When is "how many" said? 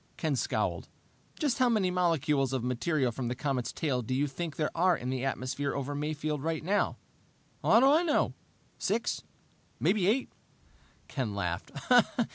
1.59-1.91